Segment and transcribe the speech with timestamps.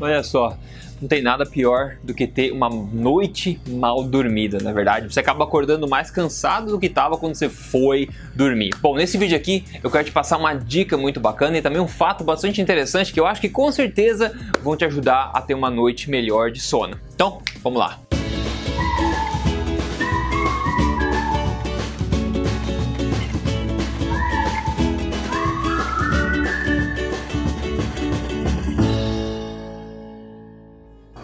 [0.00, 0.56] Olha só,
[1.02, 5.12] não tem nada pior do que ter uma noite mal dormida, na é verdade.
[5.12, 8.70] Você acaba acordando mais cansado do que estava quando você foi dormir.
[8.80, 11.88] Bom, nesse vídeo aqui eu quero te passar uma dica muito bacana e também um
[11.88, 14.32] fato bastante interessante que eu acho que com certeza
[14.62, 16.96] vão te ajudar a ter uma noite melhor de sono.
[17.14, 18.11] Então, vamos lá.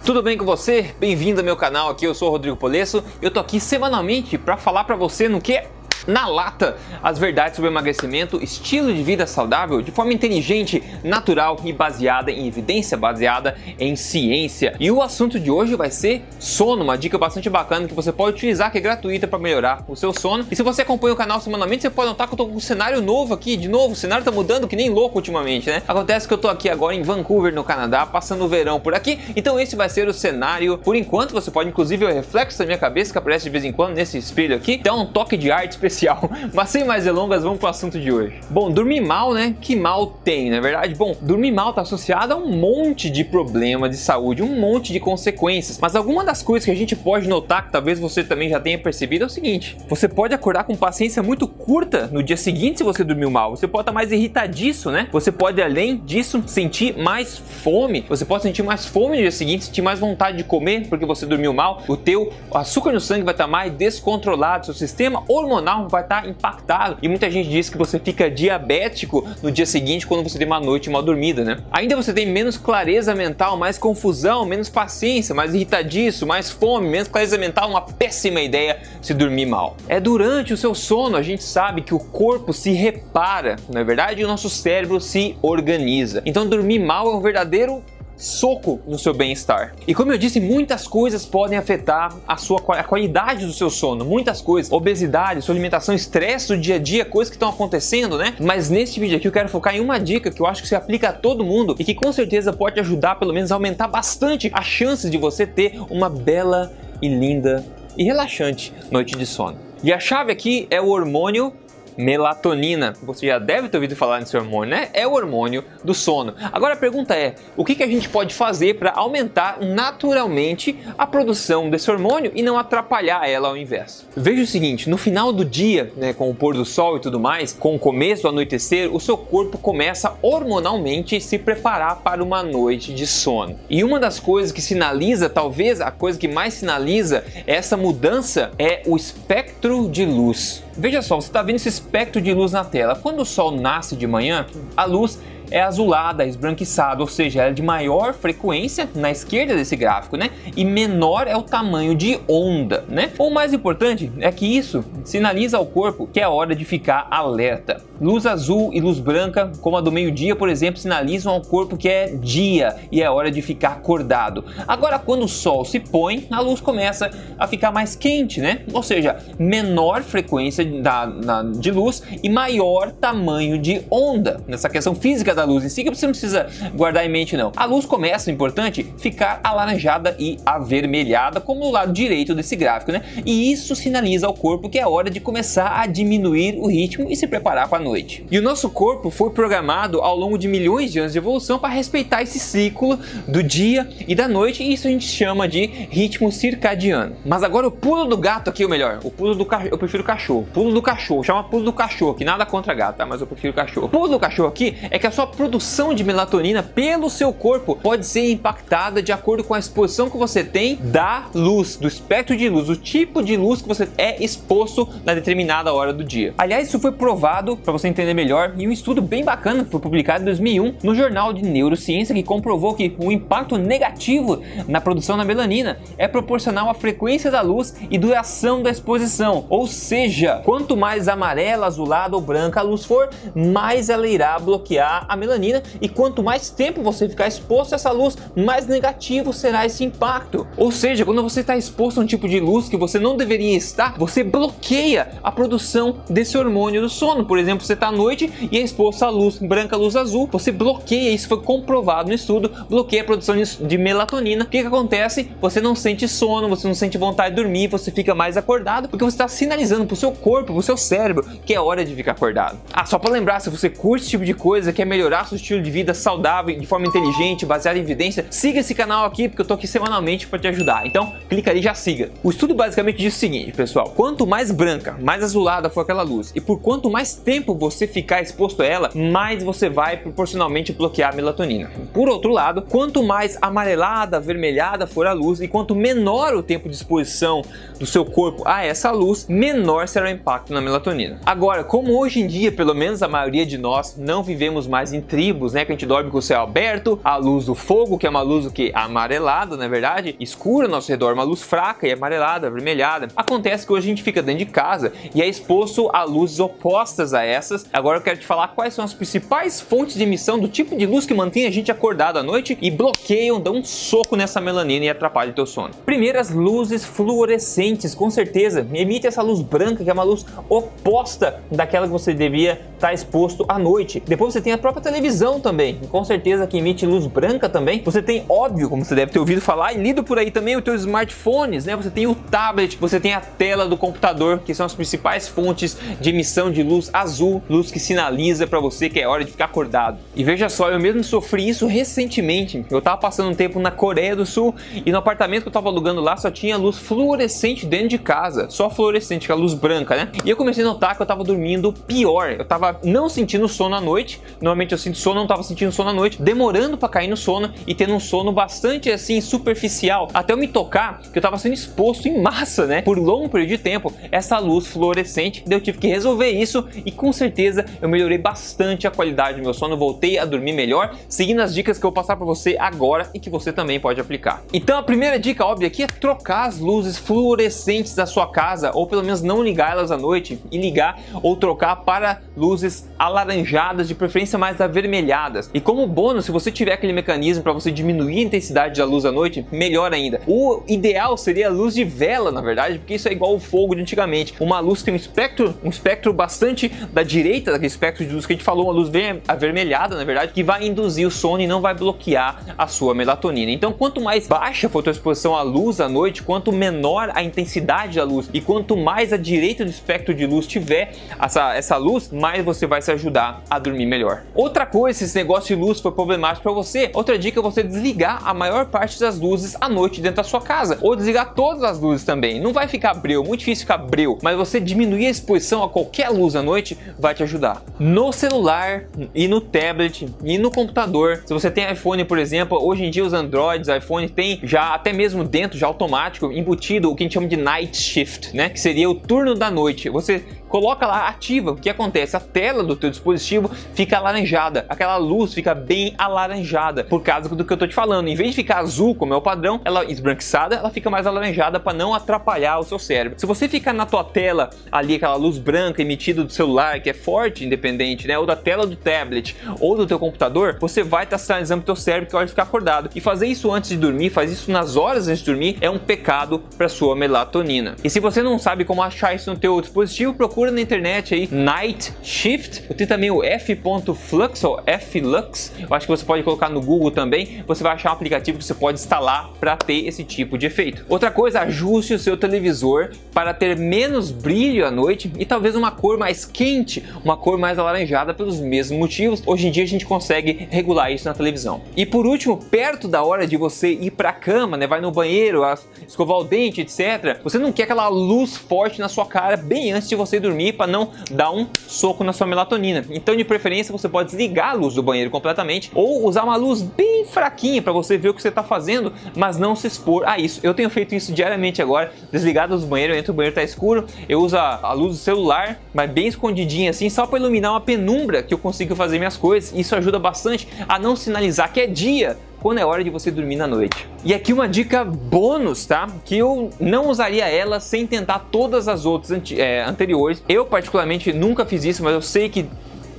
[0.08, 0.94] Tudo bem com você?
[0.98, 3.04] Bem-vindo ao meu canal aqui, eu sou o Rodrigo Polesso.
[3.20, 5.62] Eu tô aqui semanalmente para falar para você no que
[6.08, 11.72] na lata as verdades sobre emagrecimento, estilo de vida saudável de forma inteligente, natural e
[11.72, 14.74] baseada em evidência, baseada em ciência.
[14.80, 18.36] E o assunto de hoje vai ser sono, uma dica bastante bacana que você pode
[18.36, 20.46] utilizar, que é gratuita para melhorar o seu sono.
[20.50, 22.60] E se você acompanha o canal semanalmente, você pode notar que eu tô com um
[22.60, 25.82] cenário novo aqui, de novo, o cenário tá mudando que nem louco ultimamente, né?
[25.86, 29.18] Acontece que eu tô aqui agora em Vancouver, no Canadá, passando o verão por aqui,
[29.36, 31.32] então esse vai ser o cenário por enquanto.
[31.32, 34.16] Você pode, inclusive, o reflexo da minha cabeça que aparece de vez em quando nesse
[34.16, 36.30] espelho aqui, dá um toque de arte especial especial.
[36.54, 38.34] Mas sem mais delongas, vamos pro assunto de hoje.
[38.48, 39.54] Bom, dormir mal, né?
[39.60, 40.94] Que mal tem, na é verdade?
[40.94, 45.00] Bom, dormir mal está associado a um monte de problema de saúde, um monte de
[45.00, 45.78] consequências.
[45.80, 48.78] Mas alguma das coisas que a gente pode notar, que talvez você também já tenha
[48.78, 52.84] percebido, é o seguinte: você pode acordar com paciência muito curta no dia seguinte se
[52.84, 53.56] você dormiu mal.
[53.56, 55.08] Você pode estar mais irritadiço, né?
[55.12, 58.04] Você pode, além disso, sentir mais fome.
[58.08, 61.26] Você pode sentir mais fome no dia seguinte, sentir mais vontade de comer porque você
[61.26, 61.82] dormiu mal.
[61.88, 66.28] O teu açúcar no sangue vai estar mais descontrolado, seu sistema hormonal vai estar tá
[66.28, 66.98] impactado.
[67.02, 70.60] E muita gente diz que você fica diabético no dia seguinte quando você tem uma
[70.60, 71.58] noite mal dormida, né?
[71.70, 77.08] Ainda você tem menos clareza mental, mais confusão, menos paciência, mais irritadiço, mais fome, menos
[77.08, 79.76] clareza mental, uma péssima ideia se dormir mal.
[79.88, 83.84] É durante o seu sono a gente sabe que o corpo se repara, não é
[83.84, 84.22] verdade?
[84.22, 86.22] E o nosso cérebro se organiza.
[86.24, 87.82] Então dormir mal é um verdadeiro
[88.18, 89.74] soco no seu bem-estar.
[89.86, 94.04] E como eu disse, muitas coisas podem afetar a sua a qualidade do seu sono,
[94.04, 98.34] muitas coisas, obesidade, sua alimentação, estresse do dia a dia, coisas que estão acontecendo, né?
[98.40, 100.74] Mas neste vídeo aqui eu quero focar em uma dica que eu acho que se
[100.74, 104.66] aplica a todo mundo e que com certeza pode ajudar pelo menos aumentar bastante as
[104.66, 107.64] chances de você ter uma bela e linda
[107.96, 109.58] e relaxante noite de sono.
[109.82, 111.52] E a chave aqui é o hormônio
[111.98, 112.94] melatonina.
[113.02, 114.88] Você já deve ter ouvido falar nesse hormônio, né?
[114.94, 116.32] É o hormônio do sono.
[116.52, 121.06] Agora a pergunta é: o que, que a gente pode fazer para aumentar naturalmente a
[121.06, 124.06] produção desse hormônio e não atrapalhar ela ao invés?
[124.16, 127.18] Veja o seguinte: no final do dia, né, com o pôr do sol e tudo
[127.18, 132.42] mais, com o começo do anoitecer, o seu corpo começa hormonalmente se preparar para uma
[132.42, 133.58] noite de sono.
[133.68, 138.82] E uma das coisas que sinaliza, talvez a coisa que mais sinaliza essa mudança é
[138.86, 140.62] o espectro de luz.
[140.78, 142.94] Veja só, você está vendo esse espectro de luz na tela.
[142.94, 144.46] Quando o sol nasce de manhã,
[144.76, 145.18] a luz
[145.50, 150.30] é azulada, esbranquiçada, ou seja, é de maior frequência na esquerda desse gráfico, né?
[150.56, 153.12] E menor é o tamanho de onda, né?
[153.18, 157.82] O mais importante é que isso sinaliza ao corpo que é hora de ficar alerta.
[158.00, 161.88] Luz azul e luz branca, como a do meio-dia, por exemplo, sinalizam ao corpo que
[161.88, 164.44] é dia e é hora de ficar acordado.
[164.66, 168.62] Agora, quando o sol se põe, a luz começa a ficar mais quente, né?
[168.72, 174.40] Ou seja, menor frequência da, da, de luz e maior tamanho de onda.
[174.46, 177.52] Nessa questão física da luz em si, que você não precisa guardar em mente, não.
[177.56, 183.02] A luz começa, importante, ficar alaranjada e avermelhada, como no lado direito desse gráfico, né?
[183.24, 187.16] E isso sinaliza ao corpo que é hora de começar a diminuir o ritmo e
[187.16, 188.26] se preparar para a noite.
[188.30, 191.68] E o nosso corpo foi programado ao longo de milhões de anos de evolução para
[191.68, 196.32] respeitar esse ciclo do dia e da noite, e isso a gente chama de ritmo
[196.32, 197.16] circadiano.
[197.24, 200.02] Mas agora o pulo do gato aqui, ou melhor, o pulo do cachorro, eu prefiro
[200.02, 200.46] cachorro.
[200.52, 203.06] Pulo do cachorro, chama pulo do cachorro, que nada contra gato, tá?
[203.06, 203.86] Mas eu prefiro cachorro.
[203.86, 207.76] O pulo do cachorro aqui é que a sua produção de melatonina pelo seu corpo
[207.76, 212.36] pode ser impactada de acordo com a exposição que você tem da luz, do espectro
[212.36, 216.34] de luz, do tipo de luz que você é exposto na determinada hora do dia.
[216.36, 219.80] Aliás, isso foi provado, para você entender melhor, em um estudo bem bacana que foi
[219.80, 225.16] publicado em 2001 no Jornal de Neurociência que comprovou que o impacto negativo na produção
[225.16, 229.46] da melanina é proporcional à frequência da luz e duração da exposição.
[229.48, 235.04] Ou seja, quanto mais amarela, azulada ou branca a luz for, mais ela irá bloquear
[235.08, 239.66] a melanina e quanto mais tempo você ficar exposto a essa luz, mais negativo será
[239.66, 240.46] esse impacto.
[240.56, 243.56] Ou seja, quando você está exposto a um tipo de luz que você não deveria
[243.56, 247.24] estar, você bloqueia a produção desse hormônio do sono.
[247.24, 250.52] Por exemplo, você está à noite e é exposto à luz branca, luz azul, você
[250.52, 254.44] bloqueia, isso foi comprovado no estudo, bloqueia a produção de melatonina.
[254.44, 255.30] O que, que acontece?
[255.40, 259.04] Você não sente sono, você não sente vontade de dormir, você fica mais acordado, porque
[259.04, 261.94] você está sinalizando para o seu corpo, para o seu cérebro, que é hora de
[261.94, 262.58] ficar acordado.
[262.72, 265.36] Ah, só para lembrar, se você curte esse tipo de coisa, quer melhorar melhorar seu
[265.36, 269.40] estilo de vida saudável, de forma inteligente, baseada em evidência, siga esse canal aqui, porque
[269.40, 270.86] eu tô aqui semanalmente para te ajudar.
[270.86, 272.10] Então, clica ali e já siga.
[272.22, 276.32] O estudo basicamente diz o seguinte, pessoal: quanto mais branca, mais azulada for aquela luz,
[276.34, 281.12] e por quanto mais tempo você ficar exposto a ela, mais você vai proporcionalmente bloquear
[281.12, 281.70] a melatonina.
[281.94, 286.68] Por outro lado, quanto mais amarelada, avermelhada for a luz e quanto menor o tempo
[286.68, 287.42] de exposição
[287.78, 291.18] do seu corpo a essa luz, menor será o impacto na melatonina.
[291.24, 294.97] Agora, como hoje em dia, pelo menos a maioria de nós não vivemos mais em
[295.00, 298.06] tribos, né, que a gente dorme com o céu aberto, a luz do fogo, que
[298.06, 301.92] é uma luz que amarelada, na verdade, escura ao nosso redor, uma luz fraca e
[301.92, 303.08] amarelada, avermelhada.
[303.16, 307.14] Acontece que hoje a gente fica dentro de casa e é exposto a luzes opostas
[307.14, 307.66] a essas.
[307.72, 310.86] Agora eu quero te falar quais são as principais fontes de emissão do tipo de
[310.86, 314.86] luz que mantém a gente acordado à noite e bloqueiam, dão um soco nessa melanina
[314.86, 315.74] e atrapalham o teu sono.
[315.84, 321.40] Primeiro, as luzes fluorescentes, com certeza, emite essa luz branca que é uma luz oposta
[321.50, 324.02] daquela que você devia estar tá exposto à noite.
[324.06, 327.82] Depois você tem a própria televisão também, com certeza que emite luz branca também.
[327.84, 330.64] Você tem, óbvio, como você deve ter ouvido falar e lido por aí também, os
[330.64, 331.76] teus smartphones, né?
[331.76, 335.76] Você tem o tablet, você tem a tela do computador, que são as principais fontes
[336.00, 339.44] de emissão de luz azul, luz que sinaliza para você que é hora de ficar
[339.44, 339.98] acordado.
[340.16, 342.64] E veja só, eu mesmo sofri isso recentemente.
[342.70, 344.54] Eu tava passando um tempo na Coreia do Sul
[344.86, 348.48] e no apartamento que eu tava alugando lá só tinha luz fluorescente dentro de casa,
[348.48, 350.08] só fluorescente, aquela luz branca, né?
[350.24, 352.32] E eu comecei a notar que eu tava dormindo pior.
[352.32, 354.20] Eu tava não sentindo sono à noite.
[354.40, 357.52] Normalmente eu sinto sono, não tava sentindo sono à noite, demorando para cair no sono
[357.66, 361.54] e tendo um sono bastante assim superficial, até eu me tocar que eu tava sendo
[361.54, 362.82] exposto em massa, né?
[362.82, 365.44] Por longo período de tempo, essa luz fluorescente.
[365.48, 369.54] Eu tive que resolver isso e com certeza eu melhorei bastante a qualidade do meu
[369.54, 373.10] sono, voltei a dormir melhor, seguindo as dicas que eu vou passar para você agora
[373.14, 374.42] e que você também pode aplicar.
[374.52, 378.86] Então a primeira dica óbvia aqui é trocar as luzes fluorescentes da sua casa ou
[378.86, 383.94] pelo menos não ligar elas à noite e ligar ou trocar para luzes alaranjadas, de
[383.94, 385.50] preferência mais avermelhadas.
[385.52, 389.04] E como bônus, se você tiver aquele mecanismo para você diminuir a intensidade da luz
[389.04, 390.20] à noite, melhor ainda.
[390.26, 393.74] O ideal seria a luz de vela, na verdade, porque isso é igual o fogo
[393.74, 394.34] de antigamente.
[394.38, 398.32] Uma luz tem um espectro, um espectro bastante da direita daquele espectro de luz que
[398.32, 398.90] a gente falou, uma luz
[399.26, 403.50] avermelhada, na verdade, que vai induzir o sono e não vai bloquear a sua melatonina.
[403.50, 407.96] Então, quanto mais baixa for a exposição à luz à noite, quanto menor a intensidade
[407.96, 412.10] da luz e quanto mais a direita do espectro de luz tiver essa, essa luz,
[412.10, 414.22] mais você vai se ajudar a dormir melhor.
[414.34, 417.62] Outra coisa, se esse negócio de luz for problemático para você, outra dica é você
[417.62, 421.62] desligar a maior parte das luzes à noite dentro da sua casa ou desligar todas
[421.62, 422.40] as luzes também.
[422.40, 426.10] Não vai ficar breu, muito difícil ficar breu, mas você diminuir a exposição a qualquer
[426.10, 427.62] luz à noite vai te ajudar.
[427.78, 428.84] No celular
[429.14, 433.04] e no tablet e no computador, se você tem iPhone, por exemplo, hoje em dia
[433.04, 437.14] os Androids, iPhone tem já até mesmo dentro já automático embutido o que a gente
[437.14, 438.48] chama de night shift, né?
[438.48, 439.88] Que seria o turno da noite.
[439.88, 442.16] Você coloca lá ativa, o que acontece?
[442.18, 447.44] A tela do teu dispositivo fica alaranjada, aquela luz fica bem alaranjada, por causa do
[447.44, 448.08] que eu tô te falando.
[448.08, 451.60] Em vez de ficar azul, como é o padrão, ela esbranquiçada, ela fica mais alaranjada
[451.60, 453.20] para não atrapalhar o seu cérebro.
[453.20, 456.92] Se você ficar na tua tela ali, aquela luz branca emitida do celular, que é
[456.92, 461.18] forte, independente, né, ou da tela do tablet, ou do teu computador, você vai estar
[461.18, 462.90] sinalizando pro teu cérebro que hora de ficar acordado.
[462.96, 465.78] E fazer isso antes de dormir, faz isso nas horas antes de dormir, é um
[465.78, 467.76] pecado para sua melatonina.
[467.84, 471.28] E se você não sabe como achar isso no teu dispositivo, procura na internet aí
[471.30, 472.62] Night Shift.
[472.74, 475.52] Tenho também o F.flux ou Flux.
[475.60, 477.44] Eu acho que você pode colocar no Google também.
[477.46, 480.86] Você vai achar um aplicativo que você pode instalar para ter esse tipo de efeito.
[480.88, 485.70] Outra coisa, ajuste o seu televisor para ter menos brilho à noite e talvez uma
[485.70, 489.22] cor mais quente, uma cor mais alaranjada pelos mesmos motivos.
[489.26, 491.60] Hoje em dia a gente consegue regular isso na televisão.
[491.76, 494.90] E por último, perto da hora de você ir para a cama, né, vai no
[494.90, 495.42] banheiro,
[495.86, 497.20] escovar o dente, etc.
[497.22, 500.66] Você não quer aquela luz forte na sua cara bem antes de você dormir para
[500.66, 501.46] não dar um
[501.88, 502.84] soco na sua melatonina.
[502.90, 506.60] Então, de preferência, você pode desligar a luz do banheiro completamente ou usar uma luz
[506.60, 510.18] bem fraquinha para você ver o que você está fazendo, mas não se expor a
[510.18, 510.40] isso.
[510.42, 514.20] Eu tenho feito isso diariamente agora, desligado dos banheiros, entro o banheiro tá escuro, eu
[514.20, 518.34] uso a, luz do celular, mas bem escondidinha assim, só para iluminar uma penumbra que
[518.34, 519.58] eu consigo fazer minhas coisas.
[519.58, 523.36] Isso ajuda bastante a não sinalizar que é dia quando é hora de você dormir
[523.36, 523.88] na noite.
[524.04, 525.86] E aqui uma dica bônus, tá?
[526.04, 530.22] Que eu não usaria ela sem tentar todas as outras é, anteriores.
[530.28, 532.46] Eu particularmente nunca fiz isso, mas eu sei que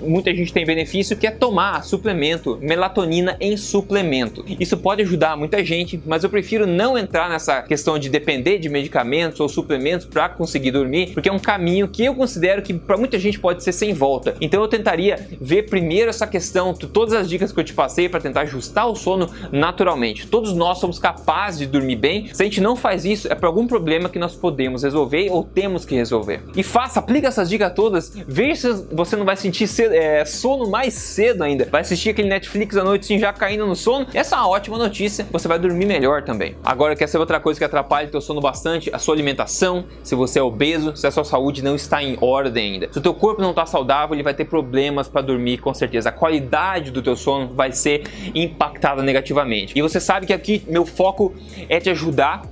[0.02, 4.44] muita gente tem benefício, que é tomar suplemento, melatonina em suplemento.
[4.60, 8.70] Isso pode ajudar muita gente, mas eu prefiro não entrar nessa questão de depender de
[8.70, 12.98] medicamentos ou suplementos para conseguir dormir, porque é um caminho que eu considero que para
[12.98, 14.36] muita gente pode ser sem volta.
[14.42, 18.20] Então eu tentaria ver primeiro essa questão, todas as dicas que eu te passei para
[18.20, 20.28] tentar ajustar o sono naturalmente.
[20.28, 22.30] Todos nós somos capazes de dormir bem.
[22.34, 25.44] Se a gente não faz isso, é por algum problema que nós podemos resolver ou
[25.44, 26.42] temos que resolver.
[26.56, 30.26] E faça, aplica essas dicas todas, veja se você não vai sentir cedo cedo, é,
[30.26, 31.66] sono mais cedo ainda.
[31.66, 34.08] Vai assistir aquele Netflix à noite sim, já caindo no sono.
[34.14, 36.56] Essa é uma ótima notícia, você vai dormir melhor também.
[36.64, 38.90] Agora, quer saber outra coisa que atrapalha o teu sono bastante?
[38.94, 42.74] A sua alimentação, se você é obeso, se a sua saúde não está em ordem
[42.74, 42.90] ainda.
[42.92, 46.10] Se o teu corpo não está saudável, ele vai ter problemas para dormir com certeza.
[46.10, 48.04] A qualidade do teu sono vai ser
[48.34, 49.74] impactada negativamente.
[49.78, 51.34] E você sabe que aqui meu foco
[51.68, 52.44] é te ajudar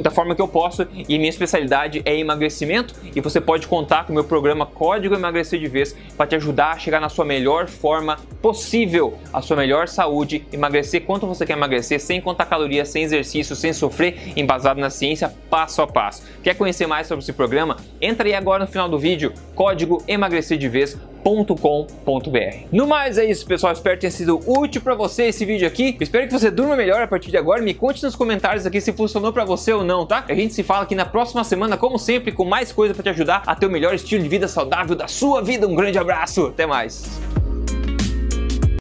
[0.00, 4.12] da forma que eu posso e minha especialidade é emagrecimento e você pode contar com
[4.12, 7.68] o meu programa Código Emagrecer de Vez para te ajudar a chegar na sua melhor
[7.68, 13.04] forma possível, a sua melhor saúde, emagrecer quanto você quer emagrecer sem contar calorias, sem
[13.04, 16.22] exercício, sem sofrer, embasado na ciência, passo a passo.
[16.42, 17.76] Quer conhecer mais sobre esse programa?
[18.00, 22.66] Entra aí agora no final do vídeo, código emagrecer de vez com.br.
[22.72, 23.72] No mais é isso, pessoal.
[23.72, 25.96] Espero tenha sido útil para você esse vídeo aqui.
[26.00, 27.62] Espero que você durma melhor a partir de agora.
[27.62, 30.24] Me conte nos comentários aqui se funcionou para você ou não, tá?
[30.28, 33.08] A gente se fala aqui na próxima semana, como sempre, com mais coisa para te
[33.10, 35.66] ajudar a ter o melhor estilo de vida saudável da sua vida.
[35.66, 37.41] Um grande abraço, até mais.